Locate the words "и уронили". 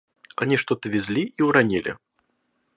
1.37-1.95